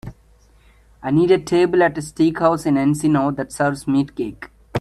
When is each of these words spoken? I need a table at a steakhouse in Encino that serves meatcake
I 1.03 1.11
need 1.11 1.29
a 1.29 1.37
table 1.37 1.83
at 1.83 1.95
a 1.95 2.01
steakhouse 2.01 2.65
in 2.65 2.73
Encino 2.73 3.35
that 3.35 3.51
serves 3.51 3.85
meatcake 3.85 4.49